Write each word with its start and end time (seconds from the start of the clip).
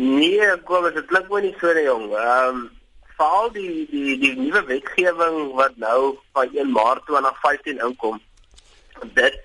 Nee, 0.00 0.46
kom 0.64 0.86
dit 0.88 1.06
klink 1.10 1.28
my 1.28 1.42
nie 1.44 1.56
so 1.60 1.72
nie 1.76 1.84
jong. 1.84 2.06
Ehm 2.16 2.56
um, 2.56 2.60
veral 3.20 3.50
die 3.52 3.86
die 3.90 4.16
die 4.20 4.32
nuwe 4.36 4.62
wetgewing 4.68 5.38
wat 5.58 5.74
nou 5.76 6.16
van 6.32 6.54
1 6.56 6.70
Maart 6.72 7.02
2015 7.08 7.82
inkom. 7.86 8.20
Dit 9.18 9.36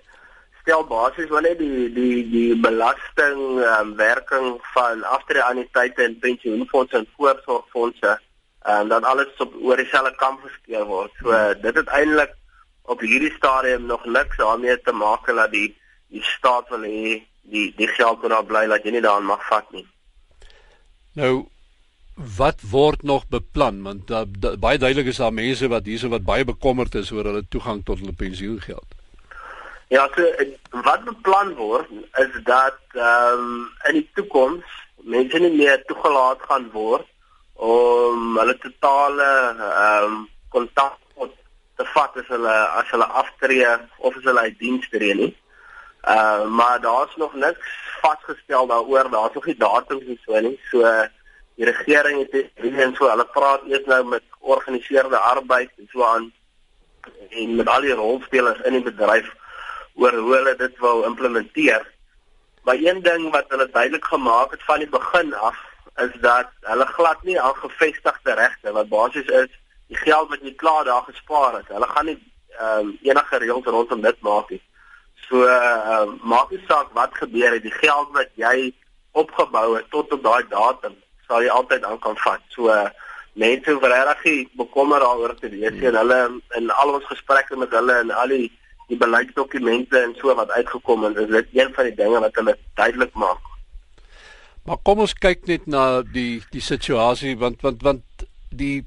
stel 0.61 0.85
basies 0.87 1.27
wel 1.29 1.43
net 1.43 1.59
die 1.59 1.89
die 1.97 2.21
die 2.31 2.53
belasting 2.67 3.41
um, 3.65 3.91
werking 3.99 4.47
van 4.75 5.03
aftreeanniteite 5.17 6.05
en 6.05 6.15
pensioenfonde 6.23 7.01
en 7.01 7.09
voorsorgfondse 7.17 8.13
en 8.75 8.87
dan 8.93 9.03
alles 9.03 9.43
op 9.43 9.57
oor 9.61 9.77
dieselfde 9.83 10.15
kam 10.21 10.39
geskeer 10.45 10.85
word. 10.87 11.11
So 11.19 11.33
hmm. 11.33 11.59
dit 11.65 11.81
het 11.81 11.91
eintlik 11.99 12.31
op 12.95 13.03
hierdie 13.03 13.33
stadium 13.35 13.91
nog 13.91 14.05
niks 14.05 14.39
daarmee 14.39 14.79
te 14.87 14.95
maak 14.95 15.27
dat 15.27 15.51
die 15.51 15.67
die 16.07 16.23
staat 16.23 16.71
wil 16.71 16.87
hê 16.87 17.19
die 17.43 17.67
die 17.75 17.91
geld 17.97 18.21
moet 18.21 18.37
daar 18.37 18.47
bly 18.53 18.63
dat 18.71 18.87
jy 18.87 18.95
nie 18.95 19.03
daaraan 19.03 19.29
mag 19.33 19.43
vat 19.51 19.67
nie. 19.75 19.85
Nou 21.15 21.47
wat 22.39 22.61
word 22.71 23.01
nog 23.03 23.25
beplan 23.27 23.81
want 23.83 24.07
da, 24.07 24.23
da, 24.27 24.53
baie 24.55 24.79
duidelik 24.79 25.09
is 25.11 25.19
daar 25.19 25.33
mense 25.35 25.67
wat 25.67 25.87
hierso 25.87 26.07
wat 26.11 26.23
baie 26.27 26.45
bekommerd 26.47 26.95
is 26.95 27.11
oor 27.11 27.27
hulle 27.27 27.43
toegang 27.51 27.81
tot 27.83 27.99
hulle 27.99 28.15
pensioengeld. 28.15 28.95
Ja, 29.91 30.07
so 30.15 30.81
wat 30.87 31.03
beplan 31.03 31.53
word 31.59 31.91
is 32.23 32.37
dat 32.47 32.79
ehm 32.95 33.43
um, 33.47 33.65
in 33.89 33.99
die 33.99 34.07
toekoms 34.19 34.79
mense 35.03 35.39
nie 35.39 35.51
meer 35.57 35.83
toegelaat 35.91 36.41
gaan 36.47 36.69
word 36.71 37.07
om 37.71 38.39
hulle 38.39 38.57
totale 38.63 39.29
ehm 39.67 40.11
um, 40.11 40.21
kontak 40.55 40.99
te 41.75 41.83
vat 41.93 42.15
as 42.19 42.27
hulle 42.31 42.55
as 42.79 42.91
hulle 42.91 43.07
aftree 43.21 43.71
of 43.97 44.15
as 44.15 44.23
hulle 44.23 44.47
uit 44.47 44.59
diens 44.59 44.87
tree 44.91 45.15
nie. 45.19 45.31
Uh, 46.07 46.45
maar 46.45 46.81
daar's 46.81 47.15
nog 47.15 47.33
niks 47.33 47.67
vasgestel 48.01 48.67
daaroor, 48.67 49.09
daar's 49.09 49.33
nog 49.33 49.45
nie 49.45 49.57
datums 49.57 50.05
en 50.05 50.19
so 50.25 50.39
nie. 50.39 50.59
So 50.71 50.81
die 51.55 51.65
regering 51.65 52.19
het 52.19 52.51
hier 52.61 52.79
en 52.79 52.95
so 52.95 53.09
hulle 53.09 53.25
praat 53.25 53.63
eers 53.65 53.85
nou 53.85 54.03
met 54.05 54.23
georganiseerde 54.39 55.17
arbeid 55.17 55.71
en 55.77 55.89
so 55.91 56.03
aan 56.03 56.33
en 57.29 57.55
met 57.55 57.67
al 57.67 57.81
die 57.81 57.97
rolspelers 57.97 58.61
in 58.61 58.77
die 58.77 58.83
bedryf 58.85 59.31
oor 59.95 60.13
hoe 60.13 60.35
hulle 60.35 60.55
dit 60.55 60.77
wil 60.79 61.03
implementeer. 61.03 61.87
Maar 62.63 62.75
een 62.81 63.01
ding 63.01 63.31
wat 63.31 63.45
hulle 63.47 63.69
duidelik 63.71 64.05
gemaak 64.05 64.51
het 64.51 64.63
van 64.63 64.79
die 64.79 64.89
begin 64.89 65.33
af 65.33 65.57
is 65.95 66.13
dat 66.21 66.49
hulle 66.61 66.85
glad 66.85 67.23
nie 67.23 67.41
al 67.41 67.53
gevestigde 67.53 68.33
regte 68.33 68.71
wat 68.71 68.89
basies 68.89 69.27
is 69.41 69.51
die 69.87 69.97
geld 69.97 70.29
wat 70.29 70.41
jy 70.41 70.53
klaar 70.55 70.83
daar 70.83 71.03
gespaar 71.09 71.53
het. 71.55 71.67
Hulle 71.67 71.87
gaan 71.87 72.05
nie 72.05 72.17
ehm 72.55 72.79
um, 72.79 72.97
enige 73.01 73.37
reëls 73.37 73.65
rondom 73.65 74.01
dit 74.01 74.21
maak 74.21 74.49
nie. 74.49 74.61
So 75.27 75.41
uh, 75.47 76.05
maak 76.21 76.51
nie 76.51 76.61
saak 76.67 76.91
wat 76.93 77.15
gebeur 77.17 77.55
het, 77.55 77.63
die 77.63 77.73
geld 77.73 78.11
wat 78.13 78.29
jy 78.39 78.73
opgebou 79.15 79.75
het 79.77 79.89
tot 79.89 80.11
op 80.13 80.23
daai 80.23 80.43
datum 80.51 80.95
sal 81.27 81.41
jy 81.41 81.49
altyd 81.49 81.83
aan 81.83 81.99
kan 82.03 82.17
vat. 82.21 82.43
So 82.53 82.69
uh, 82.69 82.89
mense 83.33 83.71
hoef 83.71 83.87
regtig 83.89 84.51
bekommer 84.59 84.99
daaroor 84.99 85.35
te 85.39 85.49
nie. 85.49 85.65
Hmm. 85.65 85.97
Hulle 86.01 86.19
in 86.59 86.69
al 86.69 86.93
ons 86.99 87.09
gesprekke 87.09 87.57
met 87.57 87.73
hulle 87.73 87.99
en 88.03 88.11
al 88.11 88.35
die 88.35 88.51
die 88.85 88.97
beleidsdokumente 89.01 89.97
en 89.97 90.11
so 90.19 90.33
wat 90.37 90.51
uitgekom 90.53 91.07
het, 91.07 91.17
is 91.17 91.31
dit 91.31 91.55
een 91.57 91.71
van 91.73 91.87
die 91.87 91.95
dinge 91.97 92.19
wat 92.21 92.35
hulle 92.37 92.53
duidelik 92.77 93.15
maak. 93.17 93.47
Maar 94.65 94.77
kom 94.85 95.01
ons 95.01 95.15
kyk 95.17 95.47
net 95.49 95.65
na 95.69 96.03
die 96.05 96.43
die 96.53 96.61
situasie 96.61 97.33
want 97.41 97.65
want 97.65 97.81
want 97.85 98.27
die 98.53 98.85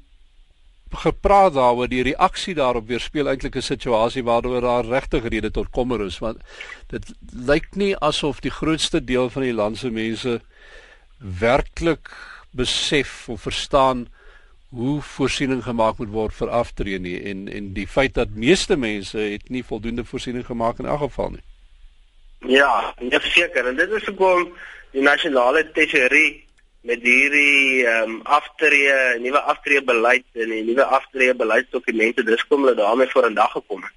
gepraat 0.91 1.53
daaroor 1.53 1.87
die 1.87 2.03
reaksie 2.03 2.55
daarop 2.55 2.87
weerspieël 2.87 3.29
eintlik 3.29 3.55
'n 3.55 3.61
situasie 3.61 4.23
waaroor 4.23 4.61
daar 4.61 4.85
regtig 4.85 5.27
rede 5.27 5.51
tot 5.51 5.69
kommer 5.69 6.01
is 6.05 6.19
want 6.19 6.37
dit 6.87 7.13
lyk 7.45 7.75
nie 7.75 7.95
asof 7.97 8.39
die 8.39 8.51
grootste 8.51 9.03
deel 9.03 9.29
van 9.29 9.41
die 9.41 9.53
land 9.53 9.77
se 9.77 9.91
mense 9.91 10.41
werklik 11.17 12.09
besef 12.51 13.29
of 13.29 13.41
verstaan 13.41 14.07
hoe 14.69 15.01
voorsiening 15.01 15.63
gemaak 15.63 15.97
moet 15.97 16.09
word 16.13 16.33
vir 16.33 16.49
aftree 16.49 16.99
nie 16.99 17.17
en 17.31 17.47
en 17.47 17.73
die 17.73 17.87
feit 17.87 18.13
dat 18.13 18.29
meeste 18.29 18.75
mense 18.77 19.17
het 19.17 19.49
nie 19.49 19.63
voldoende 19.63 20.05
voorsiening 20.05 20.45
gemaak 20.45 20.79
in 20.79 20.85
elk 20.85 20.99
geval 20.99 21.29
nie. 21.29 21.45
Ja, 22.55 22.93
nee 22.99 23.19
seker 23.19 23.67
en 23.67 23.75
dit 23.75 23.91
is 23.91 24.05
hoekom 24.05 24.53
die 24.91 25.01
nasionale 25.01 25.71
tesorie 25.71 26.48
met 26.81 27.01
hierdie 27.03 27.85
ehm 27.85 28.09
um, 28.09 28.21
aftree 28.23 29.19
nuwe 29.19 29.39
aftree 29.39 29.83
beleid 29.83 30.25
en 30.33 30.49
die 30.49 30.63
nuwe 30.63 30.83
aftree 30.83 31.35
beleidsdokumente 31.35 32.23
dis 32.23 32.47
kom 32.47 32.63
hulle 32.63 32.75
daarmee 32.75 33.11
voor 33.11 33.29
'n 33.29 33.33
dag 33.33 33.51
gekom 33.51 33.83
het. 33.83 33.95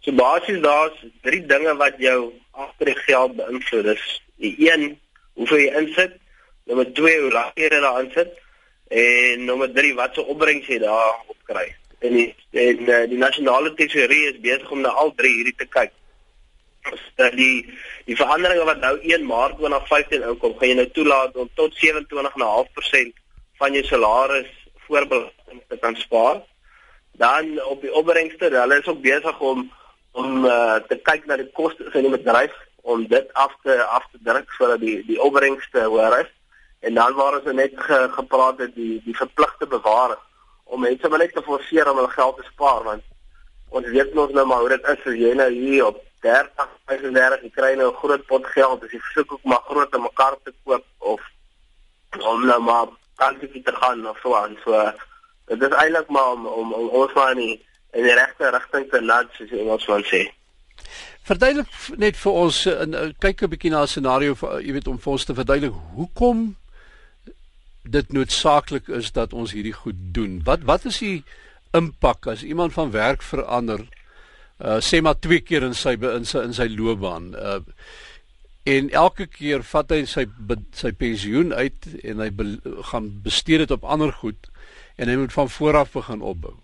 So 0.00 0.12
basies 0.12 0.60
daar's 0.60 1.04
drie 1.22 1.46
dinge 1.46 1.76
wat 1.76 1.94
jou 1.98 2.32
aftree 2.50 2.94
geld 2.94 3.36
beïnvloed. 3.36 3.84
Dis 3.84 4.22
die 4.36 4.54
een 4.58 4.98
hoeveel 5.34 5.58
jy 5.58 5.76
insit 5.80 6.18
Nommer 6.68 6.92
2 6.92 7.20
hoe 7.20 7.30
lank 7.32 7.56
jy 7.56 7.68
daar 7.72 7.86
aan 7.96 8.10
sit 8.12 8.34
en 8.92 9.44
nommer 9.44 9.70
3 9.72 9.94
wat 9.96 10.14
se 10.14 10.24
opbrengs 10.32 10.66
jy 10.68 10.78
daar 10.82 11.14
op 11.26 11.36
kry. 11.48 11.64
En 12.04 12.12
die 12.12 12.26
en 12.52 12.82
uh, 12.84 12.98
die 13.08 13.20
nasionale 13.20 13.72
tesorie 13.78 14.26
is 14.28 14.40
besig 14.44 14.70
om 14.70 14.82
na 14.84 14.92
al 15.02 15.14
drie 15.16 15.32
hierdie 15.38 15.56
te 15.56 15.66
kyk. 15.76 15.94
Dat 17.16 17.32
die 17.36 17.78
die 18.04 18.16
veranderinge 18.16 18.64
wat 18.64 18.80
nou 18.80 18.94
1 19.00 19.26
Maart 19.26 19.56
2015 19.58 20.22
inkom, 20.22 20.54
gaan 20.58 20.68
jy 20.68 20.76
nou 20.78 20.86
toelaat 20.96 21.36
om 21.36 21.50
tot 21.54 21.74
27.5% 21.84 23.18
van 23.58 23.74
jou 23.76 23.84
salaris 23.84 24.52
voorbelasting 24.86 25.62
te 25.68 25.76
kan 25.80 25.96
spaar. 25.96 26.40
Dan 27.18 27.62
op 27.64 27.82
die 27.82 27.92
opbrengste, 27.92 28.50
hulle 28.54 28.78
is 28.78 28.86
ook 28.86 29.02
besig 29.02 29.40
om 29.40 29.68
om 30.12 30.44
uh, 30.44 30.80
te 30.88 30.96
kyk 30.96 31.26
na 31.26 31.36
die 31.36 31.50
koste 31.54 31.84
van 31.92 32.06
die 32.06 32.10
bedryf 32.10 32.54
om 32.82 33.04
dit 33.06 33.32
af 33.32 33.52
te 33.62 33.76
af 33.84 34.06
te 34.12 34.18
druk 34.24 34.50
sodat 34.56 34.80
die 34.80 35.02
die 35.06 35.20
opbrengste 35.22 35.84
hoër 35.84 36.20
is. 36.24 36.32
En 36.80 36.94
dan 36.94 37.14
waar 37.14 37.36
ons 37.38 37.52
net 37.52 37.74
ge, 37.76 37.98
gepraat 38.14 38.58
het 38.58 38.74
die 38.74 39.02
die 39.04 39.16
verpligte 39.16 39.66
bewaring 39.66 40.22
om 40.68 40.80
mense 40.80 41.08
maar 41.08 41.18
net 41.18 41.32
te 41.32 41.42
forceer 41.42 41.90
om 41.90 41.96
hulle 42.00 42.12
geld 42.12 42.36
te 42.36 42.46
spaar 42.52 42.82
want 42.88 43.04
ons 43.78 43.88
weet 43.94 44.14
mos 44.16 44.32
nou 44.36 44.44
maar 44.46 44.64
hoe 44.64 44.74
dit 44.74 44.90
is 44.92 45.06
as 45.12 45.20
jy 45.22 45.32
nou 45.40 45.48
hier 45.52 45.86
op 45.86 46.02
30 46.24 46.70
35 46.90 47.42
jy 47.42 47.50
kry 47.56 47.74
nou 47.74 47.90
'n 47.90 48.00
groot 48.02 48.26
pot 48.26 48.46
geld 48.46 48.84
as 48.84 48.92
jy 48.92 49.00
versoek 49.00 49.32
ook 49.32 49.44
maar 49.44 49.62
groot 49.70 49.90
te 49.92 49.98
mekaar 49.98 50.36
te 50.44 50.52
koop 50.64 50.84
of 50.98 51.20
om 52.32 52.46
nou 52.46 52.60
maar 52.60 52.88
kantietjie 53.16 53.62
te 53.62 53.74
gaan 53.80 54.06
of 54.06 54.18
so 54.22 54.34
aan 54.34 54.56
so 54.64 54.92
dit 55.46 55.62
is 55.62 55.76
eintlik 55.82 56.08
maar 56.08 56.32
om 56.32 56.46
om, 56.46 56.72
om 56.72 56.88
ons 56.88 57.12
maar 57.14 57.34
nie 57.34 57.54
in 57.92 58.02
die 58.02 58.14
regte 58.14 58.50
rigting 58.50 58.90
te 58.90 59.00
nudge 59.00 59.46
soos 59.46 59.72
ons 59.76 59.86
wil 59.86 60.04
sê 60.04 60.26
Verduidelik 61.28 61.68
net 62.00 62.16
vir 62.16 62.32
ons 62.32 62.66
en 62.66 62.94
kyk 63.20 63.42
'n 63.42 63.50
bietjie 63.52 63.70
na 63.70 63.82
'n 63.82 63.92
scenario 63.92 64.34
vir 64.34 64.60
jy 64.60 64.72
weet 64.72 64.88
om 64.88 64.98
vir 64.98 65.12
ons 65.12 65.24
te 65.24 65.34
verduidelik 65.34 65.76
hoekom 65.94 66.56
dit 67.82 68.12
noodsaaklik 68.12 68.88
is 68.88 69.12
dat 69.12 69.32
ons 69.32 69.52
hierdie 69.52 69.72
goed 69.72 69.98
doen. 70.16 70.40
Wat 70.44 70.64
wat 70.68 70.84
is 70.84 70.98
die 70.98 71.24
impak 71.76 72.26
as 72.26 72.42
iemand 72.42 72.72
van 72.72 72.90
werk 72.90 73.22
verander 73.22 73.84
uh 74.58 74.78
sê 74.82 75.00
maar 75.02 75.18
twee 75.18 75.40
keer 75.40 75.62
in 75.62 75.74
sy 75.74 75.94
in 75.94 76.24
sy 76.26 76.42
in 76.42 76.54
sy 76.54 76.68
loopbaan 76.74 77.34
uh 77.34 77.60
en 78.68 78.90
elke 78.90 79.26
keer 79.32 79.62
vat 79.64 79.92
hy 79.94 80.02
sy 80.04 80.26
sy 80.76 80.90
pensioen 80.92 81.54
uit 81.56 81.86
en 82.04 82.20
hy 82.20 82.28
be, 82.36 82.46
gaan 82.90 83.06
bestee 83.24 83.60
dit 83.62 83.70
op 83.72 83.84
ander 83.84 84.12
goed 84.12 84.50
en 84.98 85.08
hy 85.08 85.16
moet 85.16 85.32
van 85.32 85.48
voor 85.48 85.78
af 85.78 85.94
begin 85.94 86.24
opbou. 86.26 86.56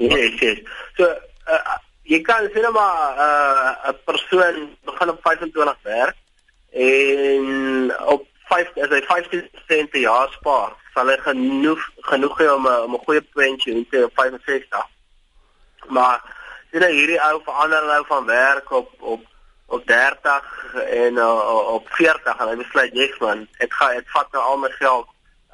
Ja, 0.00 0.16
yes, 0.16 0.40
yes. 0.40 0.62
So 0.96 1.06
uh, 1.06 1.76
jy 2.08 2.22
kan 2.26 2.48
sê 2.54 2.64
maar 2.72 3.20
'n 3.20 3.92
uh, 3.92 3.94
persoon 4.08 4.70
begin 4.88 5.12
op 5.12 5.20
25 5.22 5.76
werk 5.82 6.16
en 6.72 7.92
op 8.14 8.26
5 8.48 8.76
as 8.84 8.94
hy 8.96 9.02
15% 9.04 9.90
per 9.92 10.00
jaar 10.00 10.32
spaar, 10.32 10.72
sal 10.94 11.10
hy 11.12 11.18
genoeg 11.26 11.82
genoeg 12.10 12.38
hê 12.40 12.48
om 12.54 12.66
'n 12.66 12.82
om 12.88 12.94
'n 12.94 13.04
goeie 13.04 13.22
pensioen 13.34 13.86
te 13.90 14.04
op 14.04 14.14
65. 14.14 14.86
Maar 15.88 16.18
sien 16.70 16.84
jy 16.84 16.92
hierdie 16.92 17.20
ou 17.30 17.40
verander 17.46 17.84
nou 17.88 18.02
van 18.08 18.26
werk 18.26 18.70
op 18.70 18.94
op 18.98 19.26
op 19.68 19.86
30 19.86 20.74
en 20.74 21.14
uh, 21.20 21.74
op 21.74 21.88
40 21.92 22.38
en 22.40 22.48
hy 22.48 22.56
besluit 22.56 22.94
jy's 22.96 23.18
man, 23.20 23.42
ek 23.60 23.74
gaan 23.76 23.98
ek 24.00 24.08
vat 24.14 24.30
nou 24.32 24.42
al 24.42 24.60
my 24.64 24.70
geld 24.78 25.08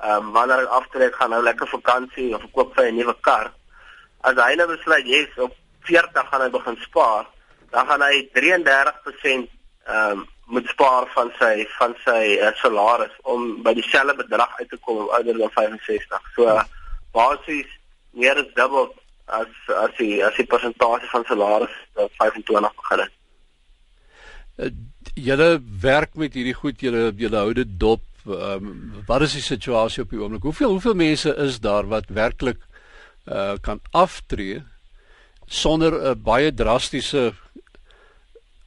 ehm 0.05 0.28
um, 0.28 0.32
wanneer 0.34 0.62
ek 0.64 0.76
aftrek 0.78 1.16
gaan 1.19 1.31
nou 1.34 1.40
lekker 1.43 1.70
vakansie 1.70 2.28
of 2.37 2.44
koop 2.52 2.75
vir 2.76 2.90
'n 2.90 2.99
nuwe 2.99 3.14
kar. 3.26 3.50
As 4.22 4.38
hy 4.38 4.55
nou 4.55 4.66
besluit 4.70 5.06
jy's 5.06 5.38
op 5.38 5.55
40 5.90 6.28
gaan 6.31 6.43
hy 6.43 6.50
begin 6.50 6.78
spaar, 6.82 7.26
dan 7.70 7.87
gaan 7.87 8.02
hy 8.02 8.28
33% 8.38 9.50
ehm 9.87 10.11
um, 10.11 10.26
moet 10.46 10.66
spaar 10.69 11.06
van 11.14 11.32
sy 11.38 11.66
van 11.78 11.94
sy 12.05 12.37
uh, 12.37 12.50
salaris 12.61 13.14
om 13.22 13.62
by 13.62 13.72
dieselfde 13.75 14.14
bedrag 14.14 14.58
uit 14.58 14.69
te 14.69 14.76
kom 14.76 15.08
ouder 15.08 15.38
dan 15.38 15.50
65. 15.50 16.31
So 16.34 16.46
uh, 16.46 16.62
basies 17.12 17.70
meer 18.11 18.38
as 18.38 18.50
dubbel 18.55 18.93
as 19.26 19.49
as 19.69 19.93
die 19.99 20.23
as 20.25 20.37
die 20.37 20.47
persentasie 20.47 21.09
van 21.12 21.25
salaris 21.29 21.76
uh, 21.97 22.09
25 22.19 22.75
begin 22.81 23.05
het. 23.05 23.15
Uh, 24.56 24.71
julle 25.15 25.49
werk 25.81 26.15
met 26.21 26.35
hierdie 26.35 26.56
goed, 26.56 26.81
julle 26.81 27.12
julle 27.17 27.41
hou 27.41 27.55
dit 27.56 27.79
dop. 27.81 28.05
Um, 28.25 28.93
wat 29.09 29.26
is 29.26 29.35
die 29.37 29.44
situasie 29.44 30.03
op 30.05 30.12
die 30.12 30.21
oomblik? 30.21 30.44
Hoeveel 30.44 30.76
hoeveel 30.76 30.94
mense 30.97 31.35
is 31.44 31.61
daar 31.61 31.88
wat 31.91 32.09
werklik 32.09 32.61
uh 33.25 33.56
kan 33.65 33.81
aftree 33.93 34.62
sonder 35.47 35.93
'n 35.93 36.06
uh, 36.11 36.15
baie 36.15 36.53
drastiese 36.53 37.32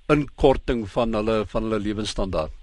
inkorting 0.10 0.88
van 0.90 1.14
hulle 1.14 1.46
van 1.46 1.64
hulle 1.64 1.80
lewensstandaard. 1.80 2.57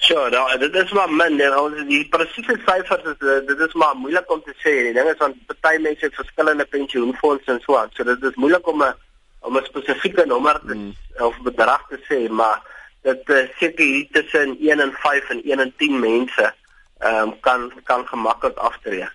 Sure, 0.00 0.30
nou 0.30 0.58
dit 0.58 0.74
is 0.74 0.92
maar 0.96 1.10
min. 1.12 1.40
Ons 1.60 1.82
die 1.84 2.06
presiese 2.08 2.54
syfers 2.64 3.04
is 3.10 3.18
eh, 3.20 3.40
dit 3.46 3.58
is 3.66 3.74
maar 3.76 3.98
moeilik 4.00 4.30
om 4.32 4.40
te 4.42 4.54
sê. 4.62 4.72
Die 4.86 4.94
ding 4.96 5.08
is 5.10 5.18
want 5.20 5.40
party 5.50 5.76
mense 5.84 6.06
het 6.06 6.14
verskillende 6.16 6.64
pensioenfondse 6.64 7.52
en 7.52 7.60
so 7.66 7.76
aan. 7.76 7.92
So 7.92 8.06
dit 8.08 8.24
is 8.24 8.38
moeilik 8.40 8.68
om 8.72 8.80
'n 8.82 8.94
om 9.40 9.58
'n 9.58 9.64
spesifieke 9.64 10.24
nommer 10.26 10.60
te, 10.66 10.74
mm. 10.74 10.94
of 11.26 11.36
bedrag 11.42 11.84
te 11.88 11.98
sê, 12.08 12.30
maar 12.32 12.62
dit 13.02 13.28
uh, 13.28 13.44
seker 13.58 13.84
hier 13.84 14.06
tussen 14.12 14.56
1 14.60 14.80
en 14.80 14.92
5 14.92 15.28
en 15.30 15.42
1 15.44 15.60
en 15.60 15.72
10 15.76 16.00
mense 16.00 16.54
ehm 16.98 17.28
um, 17.28 17.40
kan 17.40 17.72
kan 17.84 18.06
gemaklik 18.06 18.56
aftree. 18.56 19.08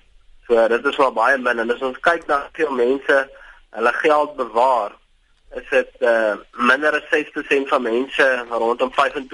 So 0.48 0.68
dit 0.68 0.86
is 0.86 0.96
wel 0.96 1.14
baie 1.14 1.38
min 1.38 1.60
en 1.60 1.72
as 1.72 1.82
ons 1.82 2.00
kyk 2.00 2.28
na 2.28 2.40
hoeveel 2.46 2.76
mense 2.76 3.30
hulle 3.70 3.94
geld 3.94 4.36
bewaar, 4.36 4.92
is 5.56 5.70
dit 5.70 5.92
uh, 6.00 6.38
minder 6.52 6.94
as 6.94 7.10
6% 7.10 7.68
van 7.74 7.82
mense 7.82 8.46
rondom 8.50 8.94
25 8.94 9.28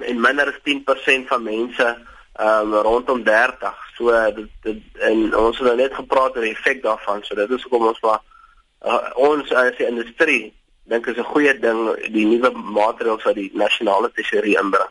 en 0.00 0.20
minder 0.20 0.48
as 0.48 0.60
10% 0.62 1.28
van 1.28 1.42
mense 1.42 1.98
um, 2.40 2.74
rondom 2.74 3.22
30. 3.24 3.74
So 3.96 4.32
dit, 4.34 4.50
dit 4.62 4.82
en 4.98 5.36
ons 5.36 5.58
het 5.58 5.66
nou 5.66 5.76
net 5.76 5.94
gepraat 5.94 6.36
oor 6.36 6.46
die 6.46 6.54
effek 6.56 6.82
daarvan. 6.82 7.22
So 7.22 7.34
dit 7.34 7.50
is 7.50 7.62
hoekom 7.62 7.86
ons 7.92 8.00
maar 8.02 8.20
uh, 8.84 9.10
ons 9.14 9.52
as 9.52 9.76
die 9.78 9.86
industrie 9.86 10.52
dink 10.90 11.06
is 11.06 11.16
'n 11.16 11.30
goeie 11.32 11.54
ding 11.58 11.80
die 12.12 12.26
nuwe 12.26 12.50
maatreëls 12.50 13.24
wat 13.24 13.34
die 13.34 13.50
nasionale 13.54 14.10
tesourier 14.12 14.60
inbring. 14.60 14.90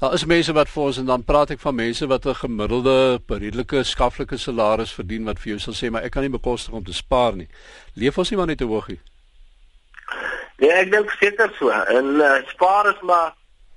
Daar 0.00 0.12
is 0.12 0.24
mense 0.24 0.52
wat 0.52 0.68
vir 0.68 0.82
ons 0.82 0.98
en 0.98 1.06
dan 1.06 1.24
praat 1.24 1.50
ek 1.50 1.60
van 1.60 1.74
mense 1.74 2.06
wat 2.06 2.26
'n 2.26 2.34
gemiddelde 2.34 3.20
redelike 3.28 3.82
skaflike 3.82 4.36
salaris 4.36 4.92
verdien 4.92 5.24
wat 5.24 5.38
vir 5.38 5.48
jou 5.48 5.58
sal 5.58 5.72
sê 5.72 5.90
maar 5.90 6.02
ek 6.02 6.12
kan 6.12 6.22
nie 6.22 6.38
bekostig 6.38 6.74
om 6.74 6.84
te 6.84 6.92
spaar 6.92 7.36
nie. 7.36 7.48
Leef 7.94 8.18
ons 8.18 8.30
nie 8.30 8.36
maar 8.36 8.46
net 8.46 8.58
te 8.58 8.64
hoog 8.64 8.88
nie. 8.88 9.00
Ja, 10.58 10.74
ek 10.74 10.90
dink 10.90 11.10
seker 11.10 11.50
so. 11.58 11.70
En 11.70 12.04
uh, 12.20 12.42
spaar 12.46 12.86
is 12.88 13.00
maar 13.02 13.32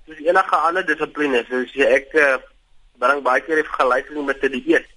soos 0.08 0.20
enige 0.24 0.56
ander 0.56 0.86
dissipline, 0.86 1.44
soos 1.50 1.74
jy 1.76 1.88
ek 1.98 2.14
bring 3.02 3.22
baie 3.26 3.42
keer 3.46 3.62
die 3.62 3.68
vergelyking 3.68 4.26
met 4.26 4.44
'n 4.44 4.52
dieet. 4.52 4.88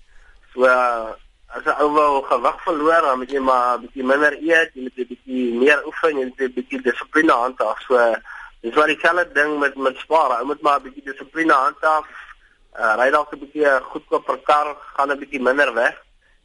So 0.54 0.64
uh, 0.64 1.12
as 1.50 1.66
ou 1.82 1.90
wil 1.92 2.22
gewig 2.22 2.62
verloor, 2.62 3.02
dan 3.02 3.18
moet 3.18 3.30
jy 3.30 3.42
maar 3.42 3.78
'n 3.78 3.82
bietjie 3.86 4.04
minder 4.04 4.32
eet, 4.32 4.70
jy 4.74 4.82
moet 4.82 4.98
'n 4.98 5.10
bietjie 5.12 5.54
meer 5.58 5.82
oefen, 5.86 6.18
jy 6.18 6.24
moet 6.30 6.40
'n 6.40 6.54
bietjie 6.54 6.82
dissipline 6.82 7.32
handhaaf. 7.32 7.80
So 7.88 7.98
dis 8.62 8.74
wat 8.74 8.86
dieselfde 8.86 9.32
ding 9.32 9.58
met 9.58 9.74
met 9.76 9.96
spaar. 9.96 10.38
Ou 10.38 10.44
moet 10.44 10.62
maar 10.62 10.78
'n 10.78 10.82
bietjie 10.82 11.04
dissipline 11.04 11.52
handhaaf. 11.52 12.06
Uh, 12.78 12.94
ry 12.98 13.10
dalk 13.10 13.32
'n 13.32 13.42
bietjie 13.42 13.66
'n 13.66 13.82
goedkoper 13.82 14.38
kar, 14.38 14.76
gaan 14.94 15.10
'n 15.10 15.18
bietjie 15.18 15.42
minder 15.42 15.74
weg. 15.74 15.96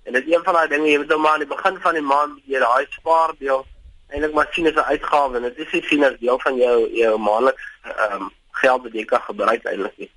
En 0.06 0.14
dit 0.14 0.26
is 0.26 0.34
een 0.34 0.44
van 0.44 0.54
daai 0.54 0.68
dinge 0.68 0.90
jy 0.90 0.98
moet 0.98 1.08
nou 1.08 1.20
maar 1.20 1.34
aan 1.34 1.46
die 1.46 1.56
begin 1.56 1.78
van 1.82 1.94
die 1.94 2.02
maand 2.02 2.42
jy 2.46 2.60
daai 2.60 2.86
spaardeel 2.90 3.66
eintlik 4.10 4.34
maar 4.34 4.48
sien 4.52 4.68
as 4.68 4.74
'n 4.74 4.90
uitgawe 4.94 5.36
en 5.36 5.42
dit 5.42 5.58
is 5.58 5.72
nie 5.72 5.84
sien 5.84 6.04
as 6.04 6.20
deel 6.20 6.40
van 6.40 6.56
jou 6.56 6.90
jou 6.94 7.18
maandeliks 7.18 7.66
ehm 7.84 8.22
um, 8.22 8.32
geld 8.66 8.88
wat 8.88 8.98
jy 8.98 9.06
kan 9.10 9.22
gebruik 9.30 9.68
eintlik. 9.70 10.16